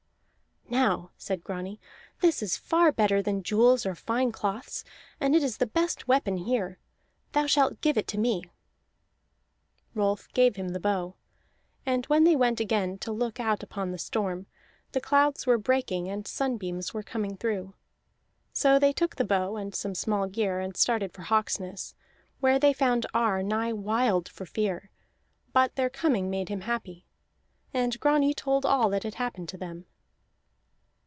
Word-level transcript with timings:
"Now," 0.69 1.11
said 1.17 1.43
Grani, 1.43 1.81
"this 2.21 2.41
is 2.41 2.55
far 2.55 2.93
better 2.93 3.21
than 3.21 3.43
jewels 3.43 3.85
or 3.85 3.93
fine 3.93 4.31
cloths, 4.31 4.85
and 5.19 5.35
it 5.35 5.43
is 5.43 5.57
the 5.57 5.65
best 5.67 6.07
weapon 6.07 6.37
here. 6.37 6.79
Thou 7.33 7.45
shalt 7.45 7.81
give 7.81 7.97
it 7.97 8.07
to 8.07 8.17
me." 8.17 8.43
Rolf 9.93 10.31
gave 10.33 10.55
him 10.55 10.69
the 10.69 10.79
bow. 10.79 11.15
And 11.85 12.05
when 12.05 12.23
they 12.23 12.37
went 12.37 12.61
again 12.61 12.97
to 12.99 13.11
look 13.11 13.37
out 13.37 13.61
upon 13.63 13.91
the 13.91 13.97
storm, 13.97 14.45
the 14.93 15.01
clouds 15.01 15.45
were 15.45 15.57
breaking 15.57 16.07
and 16.07 16.25
sunbeams 16.25 16.93
were 16.93 17.03
coming 17.03 17.35
through. 17.35 17.73
So 18.53 18.79
they 18.79 18.93
took 18.93 19.17
the 19.17 19.25
bow 19.25 19.57
and 19.57 19.75
some 19.75 19.93
small 19.93 20.25
gear, 20.25 20.61
and 20.61 20.77
started 20.77 21.11
for 21.11 21.23
Hawksness, 21.23 21.95
where 22.39 22.57
they 22.57 22.71
found 22.71 23.05
Ar 23.13 23.43
nigh 23.43 23.73
wild 23.73 24.29
for 24.29 24.45
fear; 24.45 24.89
but 25.51 25.75
their 25.75 25.89
coming 25.89 26.29
made 26.29 26.47
him 26.47 26.61
happy. 26.61 27.05
And 27.73 27.99
Grani 27.99 28.33
told 28.33 28.65
all 28.65 28.89
that 28.91 29.03
had 29.03 29.15
happened 29.15 29.49
to 29.49 29.57
them. 29.57 29.85